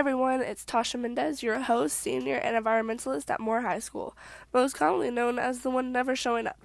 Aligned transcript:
everyone, 0.00 0.40
it's 0.40 0.64
Tasha 0.64 0.98
Mendez, 0.98 1.42
your 1.42 1.60
host, 1.60 1.94
senior, 1.94 2.36
and 2.36 2.56
environmentalist 2.56 3.28
at 3.28 3.38
Moore 3.38 3.60
High 3.60 3.80
School, 3.80 4.16
most 4.50 4.74
commonly 4.74 5.10
known 5.10 5.38
as 5.38 5.58
the 5.58 5.68
one 5.68 5.92
never 5.92 6.16
showing 6.16 6.46
up. 6.46 6.58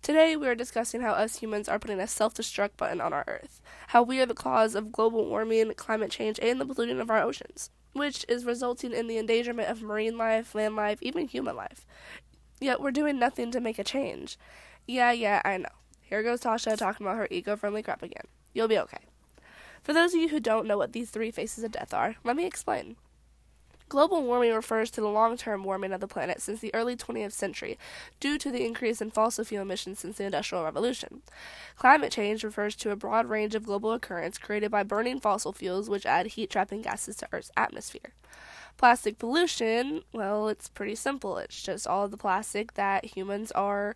Today, 0.00 0.36
we 0.36 0.46
are 0.46 0.54
discussing 0.54 1.00
how 1.00 1.10
us 1.10 1.40
humans 1.40 1.68
are 1.68 1.80
putting 1.80 1.98
a 1.98 2.06
self 2.06 2.34
destruct 2.34 2.76
button 2.76 3.00
on 3.00 3.12
our 3.12 3.24
Earth, 3.26 3.60
how 3.88 4.04
we 4.04 4.20
are 4.20 4.26
the 4.26 4.32
cause 4.32 4.76
of 4.76 4.92
global 4.92 5.28
warming, 5.28 5.74
climate 5.74 6.12
change, 6.12 6.38
and 6.40 6.60
the 6.60 6.64
polluting 6.64 7.00
of 7.00 7.10
our 7.10 7.20
oceans, 7.20 7.70
which 7.94 8.24
is 8.28 8.44
resulting 8.44 8.92
in 8.92 9.08
the 9.08 9.18
endangerment 9.18 9.68
of 9.68 9.82
marine 9.82 10.16
life, 10.16 10.54
land 10.54 10.76
life, 10.76 11.02
even 11.02 11.26
human 11.26 11.56
life. 11.56 11.84
Yet, 12.60 12.80
we're 12.80 12.92
doing 12.92 13.18
nothing 13.18 13.50
to 13.50 13.60
make 13.60 13.80
a 13.80 13.84
change. 13.84 14.38
Yeah, 14.86 15.10
yeah, 15.10 15.42
I 15.44 15.56
know. 15.56 15.68
Here 16.00 16.22
goes 16.22 16.42
Tasha 16.42 16.76
talking 16.76 17.04
about 17.04 17.16
her 17.16 17.26
eco 17.28 17.56
friendly 17.56 17.82
crap 17.82 18.04
again. 18.04 18.26
You'll 18.54 18.68
be 18.68 18.78
okay. 18.78 18.98
For 19.82 19.92
those 19.92 20.14
of 20.14 20.20
you 20.20 20.28
who 20.28 20.40
don't 20.40 20.66
know 20.66 20.78
what 20.78 20.92
these 20.92 21.10
three 21.10 21.30
faces 21.30 21.64
of 21.64 21.72
death 21.72 21.92
are, 21.92 22.16
let 22.22 22.36
me 22.36 22.46
explain. 22.46 22.96
Global 23.88 24.22
warming 24.22 24.54
refers 24.54 24.90
to 24.92 25.02
the 25.02 25.08
long 25.08 25.36
term 25.36 25.64
warming 25.64 25.92
of 25.92 26.00
the 26.00 26.08
planet 26.08 26.40
since 26.40 26.60
the 26.60 26.74
early 26.74 26.96
20th 26.96 27.32
century, 27.32 27.78
due 28.20 28.38
to 28.38 28.50
the 28.50 28.64
increase 28.64 29.02
in 29.02 29.10
fossil 29.10 29.44
fuel 29.44 29.60
emissions 29.60 29.98
since 29.98 30.16
the 30.16 30.24
Industrial 30.24 30.64
Revolution. 30.64 31.20
Climate 31.76 32.10
change 32.10 32.42
refers 32.42 32.74
to 32.76 32.90
a 32.90 32.96
broad 32.96 33.26
range 33.28 33.54
of 33.54 33.66
global 33.66 33.92
occurrence 33.92 34.38
created 34.38 34.70
by 34.70 34.82
burning 34.82 35.20
fossil 35.20 35.52
fuels, 35.52 35.90
which 35.90 36.06
add 36.06 36.28
heat 36.28 36.48
trapping 36.48 36.80
gases 36.80 37.16
to 37.16 37.28
Earth's 37.32 37.50
atmosphere. 37.54 38.14
Plastic 38.78 39.18
pollution, 39.18 40.02
well, 40.14 40.48
it's 40.48 40.68
pretty 40.68 40.94
simple. 40.94 41.36
It's 41.36 41.62
just 41.62 41.86
all 41.86 42.08
the 42.08 42.16
plastic 42.16 42.72
that 42.74 43.04
humans 43.04 43.52
are 43.52 43.94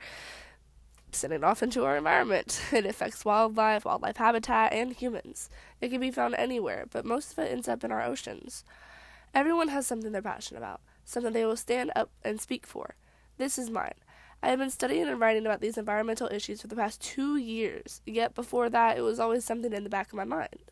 sending 1.13 1.45
off 1.45 1.63
into 1.63 1.85
our 1.85 1.97
environment. 1.97 2.61
It 2.73 2.87
affects 2.87 3.25
wildlife, 3.25 3.85
wildlife 3.85 4.17
habitat, 4.17 4.73
and 4.73 4.93
humans. 4.93 5.49
It 5.81 5.91
can 5.91 6.01
be 6.01 6.11
found 6.11 6.35
anywhere, 6.35 6.87
but 6.91 7.05
most 7.05 7.33
of 7.33 7.39
it 7.39 7.53
ends 7.53 7.69
up 7.69 7.85
in 7.85 7.93
our 7.93 8.03
oceans. 8.03 8.65
Everyone 9.35 9.69
has 9.69 9.87
something 9.87 10.13
they're 10.13 10.23
passionate 10.23 10.59
about, 10.59 10.81
something 11.05 11.33
they 11.33 11.45
will 11.45 11.57
stand 11.57 11.93
up 11.95 12.11
and 12.25 12.41
speak 12.41 12.67
for. 12.67 12.95
This 13.39 13.59
is 13.59 13.71
mine. 13.71 13.95
I 14.43 14.51
have 14.51 14.59
been 14.59 14.71
studying 14.71 15.09
and 15.09 15.19
writing 15.19 15.47
about 15.47 15.61
these 15.61 15.79
environmental 15.79 16.29
issues 16.29 16.61
for 16.61 16.69
the 16.69 16.77
past 16.77 17.01
two 17.01 17.37
years, 17.37 18.01
yet 18.07 18.35
before 18.35 18.71
that, 18.71 18.97
it 18.97 19.03
was 19.03 19.19
always 19.19 19.45
something 19.45 19.73
in 19.73 19.85
the 19.85 19.91
back 19.91 20.09
of 20.09 20.15
my 20.15 20.25
mind. 20.25 20.71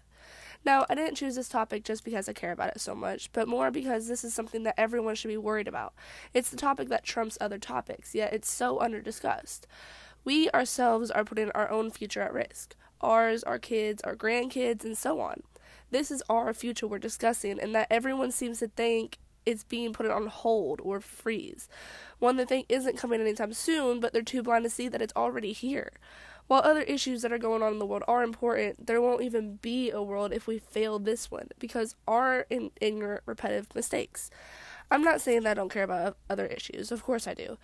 Now, 0.64 0.86
I 0.88 0.94
didn't 0.94 1.16
choose 1.16 1.34
this 1.34 1.48
topic 1.48 1.84
just 1.84 2.04
because 2.04 2.26
I 2.28 2.32
care 2.32 2.52
about 2.52 2.70
it 2.70 2.80
so 2.80 2.94
much, 2.94 3.30
but 3.32 3.48
more 3.48 3.70
because 3.70 4.08
this 4.08 4.24
is 4.24 4.32
something 4.32 4.62
that 4.62 4.78
everyone 4.78 5.14
should 5.14 5.28
be 5.28 5.36
worried 5.36 5.68
about. 5.68 5.92
It's 6.32 6.48
the 6.48 6.56
topic 6.56 6.88
that 6.88 7.04
trumps 7.04 7.36
other 7.40 7.58
topics, 7.58 8.14
yet 8.14 8.32
it's 8.32 8.50
so 8.50 8.78
underdiscussed. 8.78 9.62
We 10.24 10.50
ourselves 10.50 11.10
are 11.10 11.24
putting 11.24 11.50
our 11.50 11.70
own 11.70 11.90
future 11.90 12.22
at 12.22 12.32
risk 12.32 12.74
ours, 13.00 13.42
our 13.42 13.58
kids, 13.58 14.02
our 14.02 14.16
grandkids, 14.16 14.82
and 14.82 14.96
so 14.96 15.20
on. 15.20 15.42
This 15.90 16.10
is 16.10 16.22
our 16.30 16.54
future 16.54 16.86
we're 16.86 16.98
discussing, 16.98 17.60
and 17.60 17.74
that 17.74 17.88
everyone 17.90 18.32
seems 18.32 18.60
to 18.60 18.68
think 18.68 19.18
it's 19.44 19.64
being 19.64 19.92
put 19.92 20.10
on 20.10 20.26
hold 20.26 20.80
or 20.82 21.00
freeze. 21.00 21.68
One 22.18 22.36
they 22.36 22.46
think 22.46 22.66
isn't 22.70 22.96
coming 22.96 23.20
anytime 23.20 23.52
soon, 23.52 24.00
but 24.00 24.12
they're 24.12 24.22
too 24.22 24.42
blind 24.42 24.64
to 24.64 24.70
see 24.70 24.88
that 24.88 25.02
it's 25.02 25.12
already 25.14 25.52
here. 25.52 25.92
While 26.46 26.62
other 26.64 26.82
issues 26.82 27.22
that 27.22 27.32
are 27.32 27.38
going 27.38 27.62
on 27.62 27.72
in 27.72 27.78
the 27.78 27.86
world 27.86 28.04
are 28.06 28.22
important, 28.22 28.86
there 28.86 29.00
won't 29.00 29.22
even 29.22 29.56
be 29.56 29.90
a 29.90 30.02
world 30.02 30.32
if 30.32 30.46
we 30.46 30.58
fail 30.58 30.98
this 30.98 31.30
one 31.30 31.48
because 31.58 31.96
our 32.06 32.46
in- 32.50 32.70
ignorant, 32.80 33.22
repetitive 33.24 33.74
mistakes. 33.74 34.30
I'm 34.90 35.02
not 35.02 35.22
saying 35.22 35.42
that 35.42 35.52
I 35.52 35.54
don't 35.54 35.70
care 35.70 35.84
about 35.84 36.18
other 36.28 36.46
issues, 36.46 36.92
of 36.92 37.02
course 37.02 37.26
I 37.26 37.34
do. 37.34 37.56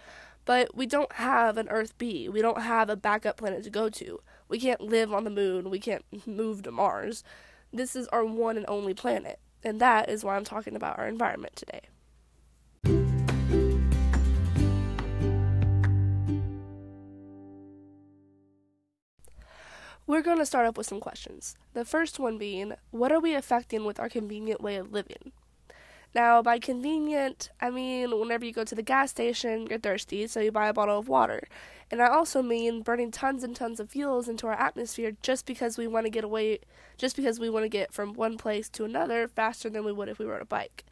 But 0.45 0.75
we 0.75 0.87
don't 0.87 1.13
have 1.13 1.59
an 1.59 1.69
Earth 1.69 1.97
B. 1.99 2.29
We 2.29 2.43
don't 2.43 2.63
have 2.63 2.89
a 2.89 2.97
backup 2.97 3.37
planet 3.37 3.63
to 3.65 3.71
go 3.71 3.89
to. 3.91 4.21
We 4.49 4.59
can't 4.59 4.81
live 4.81 5.13
on 5.13 5.25
the 5.25 5.31
moon. 5.31 5.71
We 5.71 5.79
can't 5.79 6.05
move 6.27 6.63
to 6.63 6.71
Mars. 6.71 7.23
This 7.73 7.95
is 7.95 8.09
our 8.09 8.25
one 8.25 8.57
and 8.57 8.67
only 8.69 8.95
planet. 8.95 9.39
And 9.63 9.81
that 9.81 10.09
is 10.09 10.25
why 10.25 10.37
I'm 10.37 10.45
talking 10.45 10.75
about 10.75 10.99
our 10.99 11.07
environment 11.07 11.57
today. 11.57 11.83
We're 20.06 20.23
going 20.23 20.39
to 20.39 20.47
start 20.47 20.67
up 20.67 20.77
with 20.77 20.89
some 20.89 20.99
questions. 20.99 21.55
The 21.73 21.84
first 21.84 22.19
one 22.19 22.37
being, 22.37 22.75
what 22.91 23.12
are 23.12 23.21
we 23.21 23.33
affecting 23.34 23.84
with 23.84 24.00
our 24.00 24.09
convenient 24.09 24.61
way 24.61 24.75
of 24.75 24.91
living? 24.91 25.31
Now, 26.12 26.43
by 26.43 26.59
convenient, 26.59 27.50
I 27.60 27.71
mean 27.71 28.19
whenever 28.19 28.44
you 28.44 28.53
go 28.53 28.65
to 28.65 28.75
the 28.75 28.82
gas 28.82 29.10
station, 29.10 29.69
you're 29.69 29.78
thirsty, 29.78 30.26
so 30.26 30.41
you 30.41 30.50
buy 30.50 30.66
a 30.66 30.72
bottle 30.72 30.98
of 30.98 31.09
water. 31.09 31.47
And 31.88 32.03
I 32.03 32.09
also 32.09 32.43
mean 32.43 32.82
burning 32.82 33.12
tons 33.12 33.44
and 33.44 33.54
tons 33.54 33.78
of 33.78 33.91
fuels 33.91 34.28
into 34.28 34.49
our 34.49 34.54
atmosphere 34.54 35.12
just 35.22 35.47
because 35.47 35.78
we 35.78 35.87
want 35.87 36.06
to 36.06 36.10
get 36.10 36.25
away, 36.25 36.59
just 36.99 37.15
because 37.15 37.38
we 37.38 37.49
want 37.49 37.65
to 37.65 37.69
get 37.69 37.93
from 37.93 38.15
one 38.15 38.38
place 38.38 38.69
to 38.70 38.84
another 38.84 39.28
faster 39.28 39.70
than 39.70 39.84
we 39.84 39.93
would 39.93 40.09
if 40.09 40.19
we 40.19 40.26
rode 40.26 40.43
a 40.43 40.47
bike. 40.47 40.84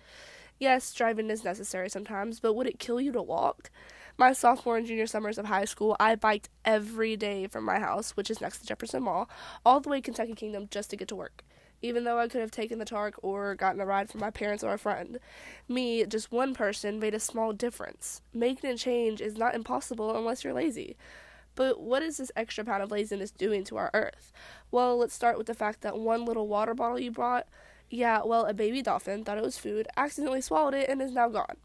Yes, 0.61 0.93
driving 0.93 1.31
is 1.31 1.45
necessary 1.45 1.89
sometimes, 1.89 2.39
but 2.39 2.55
would 2.55 2.69
it 2.69 2.79
kill 2.79 3.01
you 3.01 3.11
to 3.13 3.23
walk? 3.23 3.71
My 4.17 4.33
sophomore 4.33 4.77
and 4.77 4.87
junior 4.87 5.07
summers 5.07 5.39
of 5.39 5.47
high 5.47 5.65
school, 5.65 5.97
I 5.99 6.15
biked 6.15 6.49
every 6.65 7.17
day 7.17 7.49
from 7.49 7.65
my 7.65 7.81
house, 7.81 8.13
which 8.13 8.31
is 8.31 8.41
next 8.41 8.59
to 8.61 8.67
Jefferson 8.67 9.03
Mall, 9.03 9.29
all 9.67 9.81
the 9.81 9.89
way 9.89 9.99
to 9.99 10.03
Kentucky 10.03 10.35
Kingdom 10.35 10.69
just 10.71 10.91
to 10.91 10.97
get 10.97 11.09
to 11.09 11.17
work 11.17 11.45
even 11.83 12.05
though 12.05 12.19
I 12.19 12.29
could 12.29 12.41
have 12.41 12.51
taken 12.51 12.79
the 12.79 12.85
TARC 12.85 13.15
or 13.23 13.55
gotten 13.55 13.81
a 13.81 13.87
ride 13.87 14.09
from 14.09 14.21
my 14.21 14.31
parents 14.31 14.65
or 14.65 14.73
a 14.73 14.79
friend. 14.79 15.19
Me, 15.69 16.05
just 16.07 16.33
one 16.33 16.55
person, 16.55 16.99
made 16.99 17.15
a 17.15 17.21
small 17.21 17.53
difference. 17.53 18.23
Making 18.33 18.71
a 18.71 18.77
change 18.77 19.21
is 19.21 19.37
not 19.37 19.55
impossible 19.55 20.17
unless 20.17 20.45
you're 20.45 20.53
lazy. 20.53 20.97
But 21.55 21.81
what 21.81 22.03
is 22.03 22.19
this 22.19 22.33
extra 22.37 22.65
pound 22.65 22.83
of 22.83 22.91
laziness 22.91 23.31
doing 23.31 23.65
to 23.65 23.77
our 23.77 23.91
earth? 23.95 24.33
Well, 24.71 24.97
let's 24.99 25.15
start 25.15 25.39
with 25.39 25.47
the 25.47 25.55
fact 25.55 25.81
that 25.81 25.99
one 25.99 26.25
little 26.25 26.47
water 26.47 26.75
bottle 26.75 26.99
you 26.99 27.11
brought, 27.11 27.47
yeah, 27.91 28.23
well, 28.25 28.47
a 28.47 28.55
baby 28.55 28.83
dolphin 28.83 29.25
thought 29.25 29.39
it 29.39 29.45
was 29.45 29.59
food, 29.59 29.89
accidentally 29.97 30.41
swallowed 30.41 30.75
it, 30.75 30.89
and 30.89 31.03
is 31.03 31.13
now 31.13 31.29
gone 31.29 31.57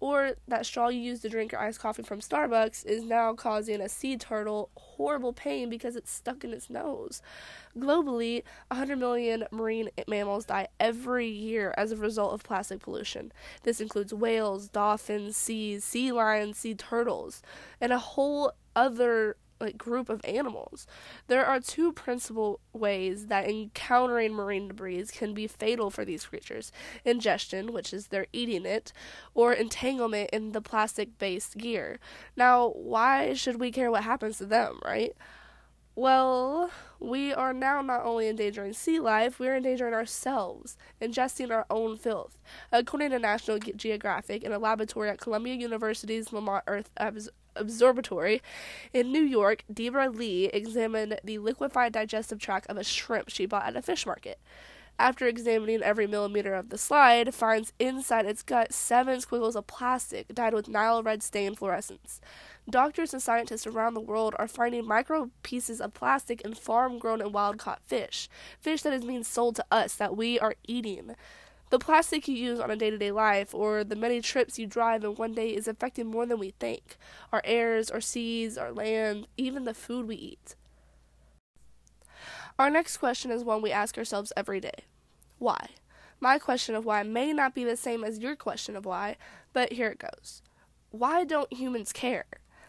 or 0.00 0.32
that 0.48 0.66
straw 0.66 0.88
you 0.88 1.00
use 1.00 1.20
to 1.20 1.28
drink 1.28 1.52
your 1.52 1.60
iced 1.60 1.80
coffee 1.80 2.02
from 2.02 2.20
Starbucks 2.20 2.84
is 2.84 3.04
now 3.04 3.32
causing 3.32 3.80
a 3.80 3.88
sea 3.88 4.16
turtle 4.16 4.70
horrible 4.76 5.32
pain 5.32 5.70
because 5.70 5.96
it's 5.96 6.10
stuck 6.10 6.44
in 6.44 6.52
its 6.52 6.68
nose. 6.68 7.22
Globally, 7.78 8.42
100 8.68 8.98
million 8.98 9.44
marine 9.50 9.90
mammals 10.06 10.44
die 10.44 10.68
every 10.78 11.28
year 11.28 11.74
as 11.76 11.92
a 11.92 11.96
result 11.96 12.34
of 12.34 12.42
plastic 12.42 12.80
pollution. 12.80 13.32
This 13.62 13.80
includes 13.80 14.12
whales, 14.12 14.68
dolphins, 14.68 15.36
seas, 15.36 15.84
sea 15.84 16.12
lions, 16.12 16.58
sea 16.58 16.74
turtles, 16.74 17.42
and 17.80 17.92
a 17.92 17.98
whole 17.98 18.52
other 18.74 19.36
like 19.60 19.78
group 19.78 20.08
of 20.08 20.20
animals. 20.24 20.86
There 21.28 21.44
are 21.44 21.60
two 21.60 21.92
principal 21.92 22.60
ways 22.72 23.26
that 23.26 23.48
encountering 23.48 24.32
marine 24.32 24.68
debris 24.68 25.06
can 25.12 25.34
be 25.34 25.46
fatal 25.46 25.90
for 25.90 26.04
these 26.04 26.26
creatures. 26.26 26.72
Ingestion, 27.04 27.72
which 27.72 27.92
is 27.92 28.08
they're 28.08 28.26
eating 28.32 28.66
it, 28.66 28.92
or 29.34 29.52
entanglement 29.52 30.30
in 30.32 30.52
the 30.52 30.60
plastic-based 30.60 31.56
gear. 31.56 31.98
Now, 32.36 32.68
why 32.70 33.34
should 33.34 33.60
we 33.60 33.70
care 33.70 33.90
what 33.90 34.04
happens 34.04 34.38
to 34.38 34.46
them, 34.46 34.78
right? 34.84 35.12
Well, 35.98 36.70
we 37.00 37.32
are 37.32 37.54
now 37.54 37.80
not 37.80 38.04
only 38.04 38.28
endangering 38.28 38.74
sea 38.74 39.00
life, 39.00 39.38
we 39.38 39.48
are 39.48 39.56
endangering 39.56 39.94
ourselves, 39.94 40.76
ingesting 41.00 41.50
our 41.50 41.64
own 41.70 41.96
filth. 41.96 42.38
According 42.70 43.12
to 43.12 43.18
National 43.18 43.58
Geographic, 43.58 44.44
in 44.44 44.52
a 44.52 44.58
laboratory 44.58 45.08
at 45.08 45.18
Columbia 45.18 45.54
University's 45.54 46.34
Lamont 46.34 46.64
Earth 46.66 46.90
Observatory 47.56 48.42
in 48.92 49.10
New 49.10 49.22
York, 49.22 49.64
Deborah 49.72 50.10
Lee 50.10 50.50
examined 50.52 51.18
the 51.24 51.38
liquefied 51.38 51.94
digestive 51.94 52.38
tract 52.38 52.66
of 52.66 52.76
a 52.76 52.84
shrimp 52.84 53.30
she 53.30 53.46
bought 53.46 53.64
at 53.64 53.74
a 53.74 53.80
fish 53.80 54.04
market. 54.04 54.38
After 54.98 55.26
examining 55.26 55.82
every 55.82 56.06
millimeter 56.06 56.54
of 56.54 56.70
the 56.70 56.78
slide, 56.78 57.34
finds 57.34 57.74
inside 57.78 58.24
its 58.24 58.42
gut 58.42 58.72
seven 58.72 59.20
squiggles 59.20 59.54
of 59.54 59.66
plastic 59.66 60.34
dyed 60.34 60.54
with 60.54 60.68
Nile 60.68 61.02
red 61.02 61.22
stain 61.22 61.54
fluorescence. 61.54 62.18
Doctors 62.68 63.12
and 63.12 63.22
scientists 63.22 63.66
around 63.66 63.92
the 63.92 64.00
world 64.00 64.34
are 64.38 64.48
finding 64.48 64.86
micro 64.86 65.30
pieces 65.42 65.82
of 65.82 65.92
plastic 65.92 66.40
in 66.40 66.54
farm 66.54 66.98
grown 66.98 67.20
and 67.20 67.34
wild 67.34 67.58
caught 67.58 67.82
fish, 67.84 68.30
fish 68.58 68.80
that 68.82 68.94
is 68.94 69.04
being 69.04 69.22
sold 69.22 69.56
to 69.56 69.66
us 69.70 69.94
that 69.96 70.16
we 70.16 70.40
are 70.40 70.54
eating. 70.66 71.14
The 71.68 71.78
plastic 71.78 72.26
you 72.26 72.34
use 72.34 72.58
on 72.58 72.70
a 72.70 72.76
day 72.76 72.88
to 72.88 72.96
day 72.96 73.10
life 73.10 73.54
or 73.54 73.84
the 73.84 73.96
many 73.96 74.22
trips 74.22 74.58
you 74.58 74.66
drive 74.66 75.04
in 75.04 75.16
one 75.16 75.34
day 75.34 75.50
is 75.50 75.68
affecting 75.68 76.06
more 76.06 76.24
than 76.24 76.38
we 76.38 76.52
think 76.58 76.96
our 77.32 77.42
airs, 77.44 77.90
our 77.90 78.00
seas, 78.00 78.56
our 78.56 78.72
land, 78.72 79.26
even 79.36 79.64
the 79.64 79.74
food 79.74 80.08
we 80.08 80.16
eat. 80.16 80.54
Our 82.58 82.70
next 82.70 82.96
question 82.96 83.30
is 83.30 83.44
one 83.44 83.60
we 83.60 83.70
ask 83.70 83.98
ourselves 83.98 84.32
every 84.34 84.60
day 84.60 84.84
Why? 85.38 85.68
My 86.20 86.38
question 86.38 86.74
of 86.74 86.86
why 86.86 87.02
may 87.02 87.34
not 87.34 87.54
be 87.54 87.64
the 87.64 87.76
same 87.76 88.02
as 88.02 88.18
your 88.18 88.34
question 88.34 88.74
of 88.76 88.86
why, 88.86 89.16
but 89.52 89.72
here 89.72 89.88
it 89.88 89.98
goes. 89.98 90.40
Why 90.90 91.24
don't 91.24 91.52
humans 91.52 91.92
care? 91.92 92.24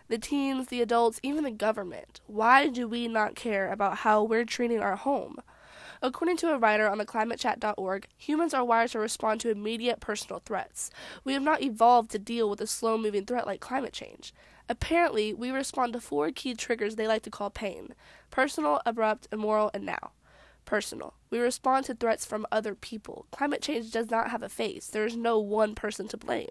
The 0.09 0.17
teens, 0.17 0.67
the 0.67 0.81
adults, 0.81 1.21
even 1.23 1.45
the 1.45 1.51
government. 1.51 2.19
Why 2.27 2.67
do 2.67 2.87
we 2.87 3.07
not 3.07 3.35
care 3.35 3.71
about 3.71 3.99
how 3.99 4.23
we're 4.23 4.43
treating 4.43 4.81
our 4.81 4.97
home? 4.97 5.37
According 6.01 6.37
to 6.37 6.51
a 6.51 6.57
writer 6.57 6.89
on 6.89 6.97
the 6.97 7.05
climatechat.org, 7.05 8.07
humans 8.17 8.53
are 8.53 8.65
wired 8.65 8.91
to 8.91 8.99
respond 8.99 9.39
to 9.41 9.49
immediate 9.49 10.01
personal 10.01 10.41
threats. 10.45 10.91
We 11.23 11.33
have 11.33 11.41
not 11.41 11.61
evolved 11.61 12.11
to 12.11 12.19
deal 12.19 12.49
with 12.49 12.59
a 12.59 12.67
slow 12.67 12.97
moving 12.97 13.25
threat 13.25 13.47
like 13.47 13.61
climate 13.61 13.93
change. 13.93 14.33
Apparently, 14.69 15.33
we 15.33 15.49
respond 15.49 15.93
to 15.93 16.01
four 16.01 16.31
key 16.31 16.53
triggers 16.53 16.95
they 16.95 17.07
like 17.07 17.23
to 17.23 17.29
call 17.29 17.49
pain 17.49 17.93
personal, 18.29 18.81
abrupt, 18.85 19.27
immoral, 19.31 19.71
and 19.73 19.85
now. 19.85 20.11
Personal. 20.65 21.13
We 21.29 21.39
respond 21.39 21.85
to 21.85 21.95
threats 21.95 22.25
from 22.25 22.45
other 22.51 22.75
people. 22.75 23.25
Climate 23.31 23.61
change 23.61 23.91
does 23.91 24.11
not 24.11 24.31
have 24.31 24.43
a 24.43 24.49
face. 24.49 24.87
There 24.87 25.05
is 25.05 25.15
no 25.15 25.39
one 25.39 25.75
person 25.75 26.09
to 26.09 26.17
blame. 26.17 26.49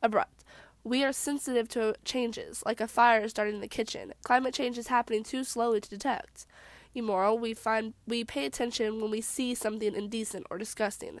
Abrupt. 0.00 0.44
We 0.84 1.02
are 1.02 1.12
sensitive 1.12 1.68
to 1.70 1.96
changes, 2.04 2.62
like 2.64 2.80
a 2.80 2.86
fire 2.86 3.28
starting 3.28 3.56
in 3.56 3.60
the 3.60 3.68
kitchen. 3.68 4.14
Climate 4.22 4.54
change 4.54 4.78
is 4.78 4.86
happening 4.86 5.24
too 5.24 5.42
slowly 5.42 5.80
to 5.80 5.90
detect. 5.90 6.46
Immoral. 6.94 7.36
We 7.36 7.52
find 7.52 7.94
we 8.06 8.22
pay 8.22 8.46
attention 8.46 9.00
when 9.00 9.10
we 9.10 9.20
see 9.20 9.54
something 9.54 9.94
indecent 9.94 10.46
or 10.50 10.56
disgusting. 10.56 11.18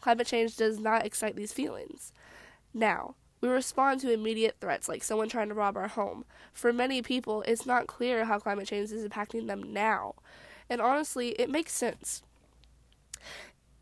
Climate 0.00 0.28
change 0.28 0.56
does 0.56 0.78
not 0.78 1.04
excite 1.04 1.34
these 1.34 1.52
feelings. 1.52 2.12
Now, 2.72 3.16
we 3.40 3.48
respond 3.48 4.00
to 4.00 4.12
immediate 4.12 4.56
threats 4.60 4.88
like 4.88 5.02
someone 5.02 5.28
trying 5.28 5.48
to 5.48 5.54
rob 5.54 5.76
our 5.76 5.88
home. 5.88 6.24
For 6.52 6.72
many 6.72 7.02
people, 7.02 7.42
it's 7.42 7.66
not 7.66 7.86
clear 7.86 8.24
how 8.24 8.38
climate 8.38 8.68
change 8.68 8.92
is 8.92 9.06
impacting 9.06 9.46
them 9.46 9.72
now. 9.72 10.14
And 10.68 10.80
honestly, 10.80 11.30
it 11.30 11.50
makes 11.50 11.72
sense. 11.72 12.22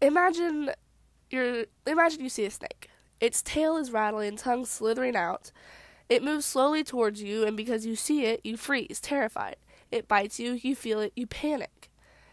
Imagine 0.01 0.71
you 1.31 1.67
imagine 1.87 2.23
you 2.23 2.29
see 2.29 2.47
a 2.47 2.51
snake. 2.51 2.89
Its 3.21 3.43
tail 3.43 3.77
is 3.77 3.91
rattling, 3.91 4.37
tongue 4.37 4.65
slithering 4.65 5.17
out. 5.17 5.51
It 6.09 6.23
moves 6.23 6.47
slowly 6.47 6.85
towards 6.85 7.23
you, 7.23 7.45
and 7.45 7.57
because 7.57 7.85
you 7.85 7.97
see 7.97 8.25
it, 8.25 8.41
you 8.45 8.57
freeze, 8.57 9.01
terrified. 9.01 9.57
It 9.91 10.09
bites 10.09 10.41
you, 10.41 10.53
you 10.53 10.75
feel 10.75 11.01
it, 11.01 11.13
you 11.17 11.27
panic. 11.27 11.91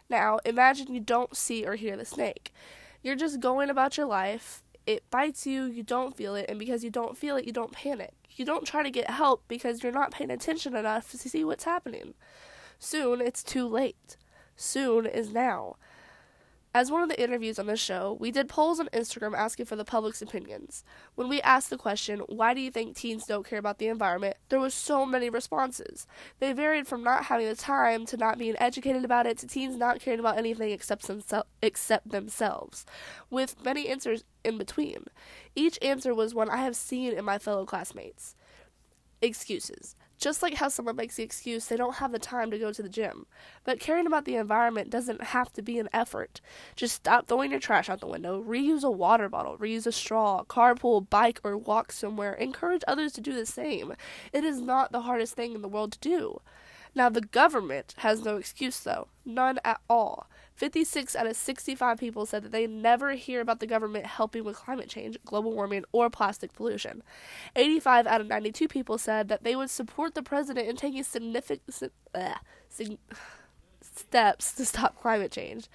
Now, 0.09 0.39
imagine 0.45 0.93
you 0.93 0.99
don't 0.99 1.35
see 1.35 1.65
or 1.65 1.75
hear 1.75 1.97
the 1.97 2.05
snake. 2.05 2.53
You're 3.01 3.15
just 3.15 3.39
going 3.39 3.69
about 3.69 3.97
your 3.97 4.05
life. 4.05 4.63
It 4.85 5.09
bites 5.09 5.47
you, 5.47 5.63
you 5.63 5.83
don't 5.83 6.15
feel 6.15 6.35
it, 6.35 6.45
and 6.47 6.59
because 6.59 6.83
you 6.83 6.89
don't 6.89 7.17
feel 7.17 7.37
it, 7.37 7.45
you 7.45 7.51
don't 7.51 7.71
panic. 7.71 8.13
You 8.35 8.45
don't 8.45 8.65
try 8.65 8.83
to 8.83 8.91
get 8.91 9.09
help 9.09 9.43
because 9.47 9.81
you're 9.81 9.91
not 9.91 10.11
paying 10.11 10.29
attention 10.29 10.75
enough 10.75 11.11
to 11.11 11.17
see 11.17 11.43
what's 11.43 11.63
happening. 11.63 12.13
Soon, 12.77 13.21
it's 13.21 13.43
too 13.43 13.67
late 13.67 14.17
soon 14.55 15.05
is 15.05 15.31
now. 15.31 15.75
As 16.75 16.91
one 16.91 17.01
of 17.01 17.07
the 17.07 17.23
interviews 17.23 17.57
on 17.57 17.67
the 17.67 17.77
show, 17.77 18.17
we 18.19 18.31
did 18.31 18.49
polls 18.49 18.81
on 18.81 18.89
Instagram 18.89 19.33
asking 19.33 19.65
for 19.65 19.77
the 19.77 19.85
public's 19.85 20.21
opinions. 20.21 20.83
When 21.15 21.29
we 21.29 21.41
asked 21.41 21.69
the 21.69 21.77
question, 21.77 22.19
why 22.27 22.53
do 22.53 22.59
you 22.59 22.69
think 22.69 22.97
teens 22.97 23.23
don't 23.25 23.47
care 23.47 23.59
about 23.59 23.77
the 23.77 23.87
environment, 23.87 24.35
there 24.49 24.59
was 24.59 24.73
so 24.73 25.05
many 25.05 25.29
responses. 25.29 26.05
They 26.39 26.51
varied 26.51 26.85
from 26.85 27.01
not 27.01 27.23
having 27.23 27.47
the 27.47 27.55
time 27.55 28.05
to 28.07 28.17
not 28.17 28.37
being 28.37 28.57
educated 28.59 29.05
about 29.05 29.25
it 29.25 29.37
to 29.37 29.47
teens 29.47 29.77
not 29.77 30.01
caring 30.01 30.19
about 30.19 30.37
anything 30.37 30.71
except, 30.71 31.07
themse- 31.07 31.45
except 31.61 32.09
themselves, 32.09 32.85
with 33.29 33.63
many 33.63 33.87
answers 33.87 34.25
in 34.43 34.57
between. 34.57 35.05
Each 35.55 35.79
answer 35.81 36.13
was 36.13 36.35
one 36.35 36.49
I 36.49 36.57
have 36.57 36.75
seen 36.75 37.13
in 37.13 37.23
my 37.23 37.37
fellow 37.37 37.65
classmates. 37.65 38.35
Excuses. 39.21 39.95
Just 40.17 40.41
like 40.41 40.55
how 40.55 40.69
someone 40.69 40.95
makes 40.95 41.15
the 41.15 41.23
excuse 41.23 41.65
they 41.65 41.75
don't 41.75 41.95
have 41.95 42.11
the 42.11 42.19
time 42.19 42.51
to 42.51 42.59
go 42.59 42.71
to 42.71 42.81
the 42.81 42.89
gym. 42.89 43.25
But 43.63 43.79
caring 43.79 44.07
about 44.07 44.25
the 44.25 44.35
environment 44.35 44.89
doesn't 44.89 45.23
have 45.25 45.51
to 45.53 45.61
be 45.61 45.79
an 45.79 45.89
effort. 45.93 46.41
Just 46.75 46.95
stop 46.95 47.27
throwing 47.27 47.51
your 47.51 47.59
trash 47.59 47.89
out 47.89 47.99
the 47.99 48.07
window, 48.07 48.41
reuse 48.41 48.83
a 48.83 48.91
water 48.91 49.29
bottle, 49.29 49.57
reuse 49.57 49.85
a 49.85 49.91
straw, 49.91 50.43
carpool, 50.43 51.09
bike, 51.09 51.39
or 51.43 51.57
walk 51.57 51.91
somewhere. 51.91 52.33
Encourage 52.33 52.83
others 52.87 53.13
to 53.13 53.21
do 53.21 53.33
the 53.33 53.45
same. 53.45 53.93
It 54.31 54.43
is 54.43 54.61
not 54.61 54.91
the 54.91 55.01
hardest 55.01 55.35
thing 55.35 55.53
in 55.53 55.61
the 55.61 55.67
world 55.67 55.91
to 55.93 55.99
do. 55.99 56.41
Now, 56.95 57.09
the 57.09 57.21
government 57.21 57.93
has 57.97 58.23
no 58.23 58.37
excuse, 58.37 58.79
though. 58.79 59.09
None 59.25 59.59
at 59.65 59.81
all. 59.89 60.27
56 60.55 61.15
out 61.15 61.27
of 61.27 61.35
65 61.35 61.99
people 61.99 62.25
said 62.25 62.43
that 62.43 62.51
they 62.51 62.65
never 62.65 63.11
hear 63.11 63.41
about 63.41 63.59
the 63.59 63.67
government 63.67 64.05
helping 64.05 64.43
with 64.45 64.55
climate 64.55 64.89
change, 64.89 65.17
global 65.25 65.53
warming, 65.53 65.83
or 65.91 66.09
plastic 66.09 66.53
pollution. 66.53 67.03
85 67.55 68.07
out 68.07 68.21
of 68.21 68.27
92 68.27 68.67
people 68.67 68.97
said 68.97 69.27
that 69.27 69.43
they 69.43 69.55
would 69.55 69.69
support 69.69 70.15
the 70.15 70.23
president 70.23 70.67
in 70.67 70.77
taking 70.77 71.03
significant 71.03 71.61
uh, 72.13 72.35
sig- 72.69 72.97
steps 73.81 74.53
to 74.53 74.65
stop 74.65 74.99
climate 74.99 75.31
change. 75.31 75.67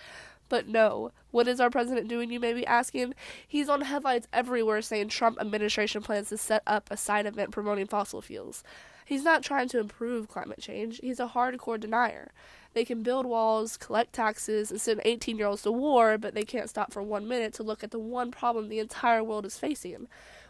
But 0.49 0.67
no, 0.67 1.12
what 1.31 1.47
is 1.47 1.61
our 1.61 1.71
president 1.71 2.09
doing, 2.09 2.31
you 2.31 2.41
may 2.41 2.53
be 2.53 2.67
asking? 2.67 3.15
He's 3.47 3.69
on 3.69 3.83
headlines 3.83 4.26
everywhere 4.33 4.83
saying 4.83 5.09
Trump 5.09 5.38
administration 5.41 6.03
plans 6.03 6.31
to 6.31 6.38
set 6.38 6.62
up 6.67 6.88
a 6.91 6.97
side 6.97 7.26
event 7.26 7.53
promoting 7.53 7.87
fossil 7.87 8.21
fuels. 8.21 8.65
He's 9.05 9.23
not 9.23 9.43
trying 9.43 9.69
to 9.69 9.79
improve 9.79 10.29
climate 10.29 10.61
change, 10.61 11.00
he's 11.03 11.21
a 11.21 11.29
hardcore 11.29 11.79
denier. 11.79 12.33
They 12.72 12.84
can 12.84 13.02
build 13.02 13.26
walls, 13.26 13.76
collect 13.76 14.12
taxes, 14.12 14.70
and 14.70 14.81
send 14.81 15.00
18 15.05 15.38
year 15.38 15.49
olds 15.49 15.62
to 15.62 15.72
war, 15.72 16.19
but 16.19 16.34
they 16.34 16.44
can't 16.44 16.70
stop 16.70 16.93
for 16.93 17.02
one 17.02 17.26
minute 17.26 17.52
to 17.55 17.62
look 17.62 17.82
at 17.82 17.90
the 17.90 17.99
one 17.99 18.31
problem 18.31 18.69
the 18.69 18.78
entire 18.78 19.25
world 19.25 19.44
is 19.44 19.58
facing. 19.58 20.06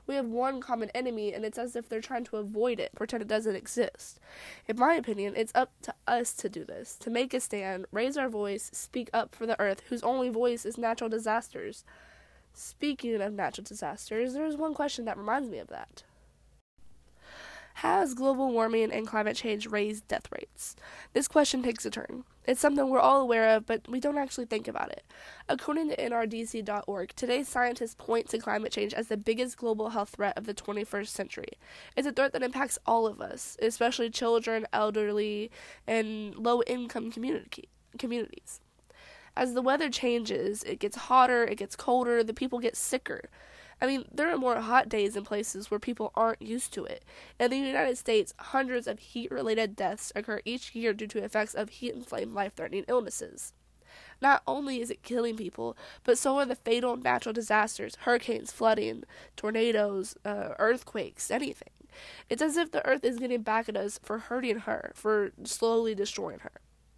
We 0.06 0.16
have 0.16 0.26
one 0.26 0.60
common 0.60 0.90
enemy, 0.90 1.32
and 1.32 1.44
it's 1.44 1.58
as 1.58 1.76
if 1.76 1.88
they're 1.88 2.00
trying 2.00 2.24
to 2.24 2.36
avoid 2.36 2.80
it, 2.80 2.90
pretend 2.94 3.22
it 3.22 3.28
doesn't 3.28 3.54
exist. 3.54 4.18
In 4.66 4.78
my 4.78 4.94
opinion, 4.94 5.34
it's 5.36 5.52
up 5.54 5.70
to 5.82 5.94
us 6.06 6.32
to 6.34 6.48
do 6.48 6.64
this, 6.64 6.96
to 6.96 7.10
make 7.10 7.32
a 7.32 7.40
stand, 7.40 7.86
raise 7.92 8.16
our 8.16 8.28
voice, 8.28 8.70
speak 8.72 9.08
up 9.12 9.34
for 9.34 9.46
the 9.46 9.60
earth, 9.60 9.82
whose 9.88 10.02
only 10.02 10.28
voice 10.28 10.66
is 10.66 10.76
natural 10.76 11.08
disasters. 11.08 11.84
Speaking 12.52 13.20
of 13.20 13.32
natural 13.32 13.64
disasters, 13.64 14.34
there 14.34 14.46
is 14.46 14.56
one 14.56 14.74
question 14.74 15.04
that 15.04 15.16
reminds 15.16 15.48
me 15.48 15.58
of 15.58 15.68
that. 15.68 16.02
Has 17.80 18.12
global 18.12 18.52
warming 18.52 18.92
and 18.92 19.06
climate 19.06 19.36
change 19.36 19.66
raised 19.66 20.06
death 20.06 20.26
rates? 20.30 20.76
This 21.14 21.26
question 21.26 21.62
takes 21.62 21.86
a 21.86 21.90
turn. 21.90 22.24
It's 22.44 22.60
something 22.60 22.90
we're 22.90 23.00
all 23.00 23.22
aware 23.22 23.56
of, 23.56 23.64
but 23.64 23.88
we 23.88 24.00
don't 24.00 24.18
actually 24.18 24.44
think 24.44 24.68
about 24.68 24.90
it. 24.90 25.02
According 25.48 25.88
to 25.88 25.96
NRDC.org, 25.96 27.16
today's 27.16 27.48
scientists 27.48 27.94
point 27.94 28.28
to 28.28 28.38
climate 28.38 28.70
change 28.70 28.92
as 28.92 29.08
the 29.08 29.16
biggest 29.16 29.56
global 29.56 29.88
health 29.88 30.10
threat 30.10 30.36
of 30.36 30.44
the 30.44 30.52
21st 30.52 31.08
century. 31.08 31.52
It's 31.96 32.06
a 32.06 32.12
threat 32.12 32.34
that 32.34 32.42
impacts 32.42 32.78
all 32.84 33.06
of 33.06 33.18
us, 33.22 33.56
especially 33.62 34.10
children, 34.10 34.66
elderly, 34.74 35.50
and 35.86 36.36
low 36.36 36.60
income 36.66 37.10
communities. 37.10 38.60
As 39.34 39.54
the 39.54 39.62
weather 39.62 39.88
changes, 39.88 40.62
it 40.64 40.80
gets 40.80 40.98
hotter, 40.98 41.44
it 41.44 41.56
gets 41.56 41.76
colder, 41.76 42.22
the 42.22 42.34
people 42.34 42.58
get 42.58 42.76
sicker. 42.76 43.30
I 43.80 43.86
mean, 43.86 44.04
there 44.12 44.30
are 44.30 44.36
more 44.36 44.60
hot 44.60 44.88
days 44.88 45.16
in 45.16 45.24
places 45.24 45.70
where 45.70 45.80
people 45.80 46.12
aren't 46.14 46.42
used 46.42 46.72
to 46.74 46.84
it. 46.84 47.04
In 47.38 47.50
the 47.50 47.56
United 47.56 47.96
States, 47.96 48.34
hundreds 48.38 48.86
of 48.86 48.98
heat 48.98 49.30
related 49.30 49.74
deaths 49.74 50.12
occur 50.14 50.40
each 50.44 50.74
year 50.74 50.92
due 50.92 51.06
to 51.06 51.24
effects 51.24 51.54
of 51.54 51.70
heat 51.70 51.94
inflamed 51.94 52.34
life 52.34 52.54
threatening 52.54 52.84
illnesses. 52.88 53.54
Not 54.20 54.42
only 54.46 54.80
is 54.80 54.90
it 54.90 55.02
killing 55.02 55.36
people, 55.36 55.76
but 56.04 56.18
so 56.18 56.38
are 56.38 56.46
the 56.46 56.54
fatal 56.54 56.96
natural 56.96 57.32
disasters 57.32 57.96
hurricanes, 58.00 58.52
flooding, 58.52 59.04
tornadoes, 59.34 60.14
uh, 60.24 60.50
earthquakes, 60.58 61.30
anything. 61.30 61.70
It's 62.28 62.42
as 62.42 62.56
if 62.56 62.70
the 62.70 62.86
earth 62.86 63.04
is 63.04 63.18
getting 63.18 63.42
back 63.42 63.68
at 63.68 63.76
us 63.76 63.98
for 64.02 64.18
hurting 64.18 64.60
her, 64.60 64.92
for 64.94 65.32
slowly 65.44 65.94
destroying 65.94 66.40
her. 66.40 66.52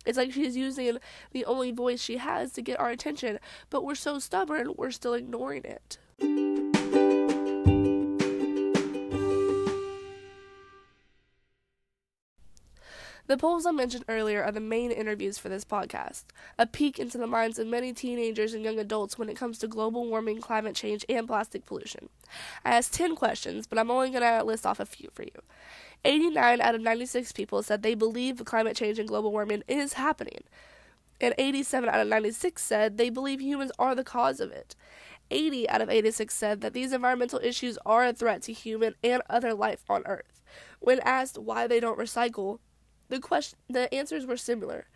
It's 0.04 0.18
like 0.18 0.32
she's 0.32 0.56
using 0.56 0.98
the 1.30 1.44
only 1.44 1.70
voice 1.70 2.02
she 2.02 2.16
has 2.16 2.52
to 2.54 2.62
get 2.62 2.80
our 2.80 2.90
attention, 2.90 3.38
but 3.70 3.84
we're 3.84 3.94
so 3.94 4.18
stubborn, 4.18 4.74
we're 4.76 4.90
still 4.90 5.14
ignoring 5.14 5.64
it. 5.64 6.71
The 13.28 13.36
polls 13.36 13.66
I 13.66 13.70
mentioned 13.70 14.04
earlier 14.08 14.42
are 14.42 14.50
the 14.50 14.60
main 14.60 14.90
interviews 14.90 15.38
for 15.38 15.48
this 15.48 15.64
podcast, 15.64 16.24
a 16.58 16.66
peek 16.66 16.98
into 16.98 17.18
the 17.18 17.28
minds 17.28 17.56
of 17.56 17.68
many 17.68 17.92
teenagers 17.92 18.52
and 18.52 18.64
young 18.64 18.80
adults 18.80 19.16
when 19.16 19.28
it 19.28 19.36
comes 19.36 19.58
to 19.58 19.68
global 19.68 20.08
warming, 20.08 20.40
climate 20.40 20.74
change, 20.74 21.04
and 21.08 21.28
plastic 21.28 21.64
pollution. 21.64 22.08
I 22.64 22.76
asked 22.76 22.94
10 22.94 23.14
questions, 23.14 23.68
but 23.68 23.78
I'm 23.78 23.92
only 23.92 24.10
going 24.10 24.22
to 24.22 24.44
list 24.44 24.66
off 24.66 24.80
a 24.80 24.86
few 24.86 25.08
for 25.12 25.22
you. 25.22 25.30
89 26.04 26.60
out 26.60 26.74
of 26.74 26.80
96 26.80 27.30
people 27.30 27.62
said 27.62 27.82
they 27.82 27.94
believe 27.94 28.44
climate 28.44 28.76
change 28.76 28.98
and 28.98 29.06
global 29.06 29.30
warming 29.30 29.62
is 29.68 29.92
happening. 29.92 30.42
And 31.20 31.32
87 31.38 31.88
out 31.88 32.00
of 32.00 32.08
96 32.08 32.60
said 32.60 32.98
they 32.98 33.08
believe 33.08 33.40
humans 33.40 33.70
are 33.78 33.94
the 33.94 34.02
cause 34.02 34.40
of 34.40 34.50
it. 34.50 34.74
80 35.30 35.68
out 35.68 35.80
of 35.80 35.88
86 35.88 36.34
said 36.34 36.60
that 36.60 36.72
these 36.72 36.92
environmental 36.92 37.38
issues 37.40 37.78
are 37.86 38.04
a 38.04 38.12
threat 38.12 38.42
to 38.42 38.52
human 38.52 38.96
and 39.04 39.22
other 39.30 39.54
life 39.54 39.84
on 39.88 40.02
Earth. 40.06 40.42
When 40.80 40.98
asked 41.00 41.38
why 41.38 41.68
they 41.68 41.78
don't 41.78 41.98
recycle, 41.98 42.58
the 43.12 43.20
question 43.20 43.58
the 43.68 43.92
answers 43.92 44.24
were 44.24 44.38
similar 44.38 44.86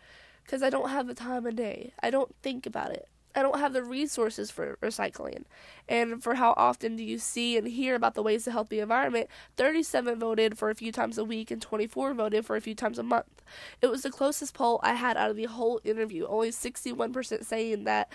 because 0.43 0.63
I 0.63 0.71
don't 0.71 0.89
have 0.89 1.05
the 1.05 1.13
time 1.13 1.45
of 1.45 1.55
day. 1.55 1.93
I 2.01 2.09
don't 2.09 2.33
think 2.41 2.65
about 2.65 2.91
it. 2.91 3.07
I 3.35 3.43
don't 3.43 3.59
have 3.59 3.73
the 3.73 3.83
resources 3.83 4.49
for 4.49 4.79
recycling. 4.81 5.43
And 5.87 6.23
for 6.23 6.33
how 6.33 6.55
often 6.57 6.95
do 6.95 7.03
you 7.03 7.19
see 7.19 7.57
and 7.57 7.67
hear 7.67 7.93
about 7.93 8.15
the 8.15 8.23
ways 8.23 8.45
to 8.45 8.51
help 8.51 8.69
the 8.69 8.79
environment, 8.79 9.29
37 9.57 10.17
voted 10.17 10.57
for 10.57 10.71
a 10.71 10.75
few 10.75 10.91
times 10.91 11.19
a 11.19 11.23
week 11.23 11.51
and 11.51 11.61
24 11.61 12.15
voted 12.15 12.43
for 12.43 12.55
a 12.55 12.61
few 12.61 12.73
times 12.73 12.97
a 12.97 13.03
month. 13.03 13.43
It 13.83 13.87
was 13.87 14.01
the 14.01 14.09
closest 14.09 14.55
poll 14.55 14.79
I 14.81 14.95
had 14.95 15.15
out 15.15 15.29
of 15.29 15.35
the 15.35 15.45
whole 15.45 15.79
interview, 15.83 16.25
only 16.25 16.49
61% 16.49 17.45
saying 17.45 17.83
that 17.83 18.11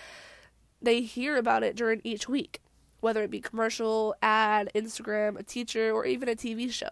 they 0.81 0.99
hear 0.99 1.37
about 1.37 1.63
it 1.63 1.77
during 1.77 2.01
each 2.03 2.27
week, 2.27 2.59
whether 2.99 3.23
it 3.23 3.31
be 3.31 3.39
commercial, 3.39 4.15
ad, 4.21 4.69
Instagram, 4.75 5.39
a 5.39 5.43
teacher, 5.43 5.93
or 5.93 6.05
even 6.05 6.27
a 6.27 6.35
TV 6.35 6.69
show. 6.69 6.89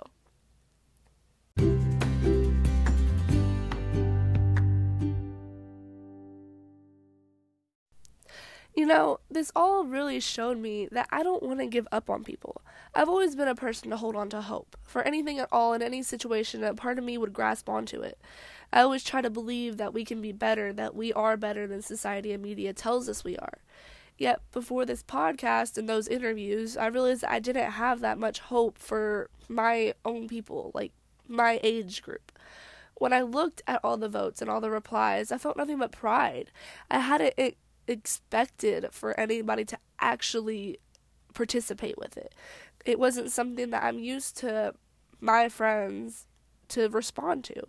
You 8.74 8.86
know, 8.86 9.20
this 9.30 9.52
all 9.54 9.84
really 9.84 10.22
showed 10.22 10.58
me 10.58 10.88
that 10.92 11.08
I 11.12 11.24
don't 11.24 11.44
want 11.44 11.60
to 11.60 11.68
give 11.68 11.88
up 11.92 12.10
on 12.10 12.24
people. 12.24 12.62
I've 12.96 13.10
always 13.10 13.36
been 13.36 13.50
a 13.50 13.56
person 13.56 13.90
to 13.90 13.98
hold 13.98 14.16
on 14.16 14.30
to 14.30 14.42
hope. 14.42 14.78
For 14.84 15.02
anything 15.02 15.40
at 15.40 15.50
all 15.52 15.74
in 15.74 15.82
any 15.82 16.02
situation, 16.04 16.64
a 16.64 16.74
part 16.74 16.98
of 16.98 17.04
me 17.04 17.18
would 17.18 17.34
grasp 17.34 17.68
onto 17.68 18.02
it. 18.02 18.18
I 18.72 18.82
always 18.82 19.04
try 19.04 19.22
to 19.22 19.30
believe 19.30 19.76
that 19.78 19.94
we 19.94 20.06
can 20.06 20.22
be 20.22 20.32
better, 20.32 20.72
that 20.72 20.96
we 20.96 21.12
are 21.12 21.36
better 21.36 21.68
than 21.68 21.82
society 21.82 22.32
and 22.32 22.42
media 22.42 22.72
tells 22.72 23.10
us 23.10 23.26
we 23.26 23.38
are. 23.38 23.60
Yet, 24.18 24.40
before 24.54 24.86
this 24.86 25.04
podcast 25.04 25.78
and 25.78 25.90
those 25.90 26.08
interviews, 26.08 26.78
I 26.78 26.88
realized 26.88 27.26
I 27.26 27.40
didn't 27.40 27.72
have 27.72 28.00
that 28.02 28.18
much 28.18 28.40
hope 28.40 28.78
for 28.78 29.30
my 29.50 29.94
own 30.06 30.30
people, 30.30 30.72
like 30.74 30.94
my 31.28 31.60
age 31.64 32.02
group. 32.02 32.32
When 32.96 33.14
I 33.14 33.22
looked 33.22 33.64
at 33.68 33.82
all 33.84 33.98
the 33.98 34.08
votes 34.08 34.42
and 34.42 34.50
all 34.50 34.62
the 34.62 34.70
replies, 34.70 35.32
I 35.32 35.38
felt 35.38 35.58
nothing 35.58 35.80
but 35.80 35.92
pride. 35.92 36.52
I 36.90 37.00
hadn't 37.00 37.34
expected 37.92 38.88
for 38.92 39.20
anybody 39.20 39.66
to 39.66 39.78
actually 40.00 40.80
participate 41.34 41.98
with 41.98 42.18
it. 42.18 42.34
It 42.86 43.00
wasn't 43.00 43.32
something 43.32 43.70
that 43.70 43.84
I'm 43.84 44.00
used 44.00 44.38
to 44.38 44.74
my 45.20 45.50
friends 45.50 46.26
to 46.70 46.90
respond 46.90 47.44
to. 47.46 47.68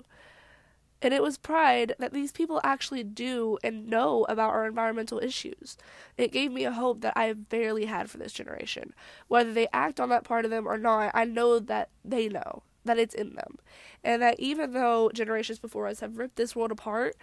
And 1.02 1.12
it 1.12 1.22
was 1.22 1.36
pride 1.36 1.96
that 1.98 2.12
these 2.12 2.30
people 2.30 2.60
actually 2.62 3.02
do 3.02 3.58
and 3.64 3.88
know 3.88 4.24
about 4.28 4.50
our 4.50 4.66
environmental 4.66 5.18
issues. 5.18 5.76
It 6.16 6.30
gave 6.30 6.52
me 6.52 6.64
a 6.64 6.72
hope 6.72 7.00
that 7.00 7.14
I 7.16 7.32
barely 7.32 7.86
had 7.86 8.08
for 8.08 8.18
this 8.18 8.32
generation. 8.32 8.94
Whether 9.26 9.52
they 9.52 9.66
act 9.72 9.98
on 9.98 10.10
that 10.10 10.22
part 10.22 10.44
of 10.44 10.52
them 10.52 10.66
or 10.66 10.78
not, 10.78 11.10
I 11.12 11.24
know 11.24 11.58
that 11.58 11.88
they 12.04 12.28
know 12.28 12.62
that 12.84 12.98
it's 12.98 13.14
in 13.14 13.34
them. 13.34 13.58
And 14.04 14.22
that 14.22 14.38
even 14.38 14.72
though 14.72 15.10
generations 15.12 15.58
before 15.58 15.88
us 15.88 16.00
have 16.00 16.18
ripped 16.18 16.36
this 16.36 16.54
world 16.54 16.70
apart, 16.70 17.16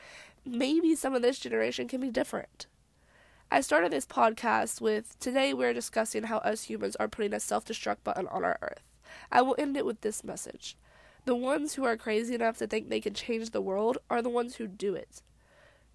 maybe 0.46 0.94
some 0.96 1.16
of 1.16 1.22
this 1.22 1.40
generation 1.40 1.88
can 1.88 2.02
be 2.02 2.12
different. 2.12 2.68
I 3.52 3.62
started 3.62 3.92
this 3.92 4.06
podcast 4.06 4.80
with 4.80 5.18
today 5.20 5.56
we're 5.56 5.74
discussing 5.74 6.26
how 6.26 6.38
us 6.38 6.66
humans 6.66 6.96
are 6.98 7.08
putting 7.08 7.34
a 7.34 7.40
self 7.40 7.66
destruct 7.66 8.04
button 8.04 8.28
on 8.28 8.44
our 8.44 8.60
earth. 8.62 8.84
I 9.32 9.42
will 9.42 9.56
end 9.58 9.76
it 9.76 9.88
with 9.88 10.02
this 10.02 10.24
message. 10.24 10.78
The 11.26 11.36
ones 11.36 11.74
who 11.74 11.84
are 11.84 11.98
crazy 11.98 12.36
enough 12.36 12.60
to 12.60 12.68
think 12.68 12.90
they 12.90 13.02
can 13.02 13.16
change 13.16 13.50
the 13.50 13.60
world 13.60 13.98
are 14.08 14.22
the 14.22 14.30
ones 14.30 14.58
who 14.58 14.68
do 14.68 14.94
it. 14.94 15.24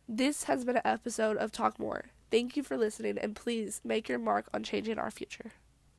This 0.08 0.44
has 0.44 0.64
been 0.64 0.78
an 0.78 0.82
episode 0.84 1.36
of 1.36 1.52
Talk 1.52 1.78
More. 1.78 2.06
Thank 2.28 2.56
you 2.56 2.64
for 2.64 2.76
listening, 2.76 3.18
and 3.18 3.36
please 3.36 3.80
make 3.84 4.08
your 4.08 4.18
mark 4.18 4.46
on 4.52 4.64
changing 4.64 4.98
our 4.98 5.12
future. 5.12 5.52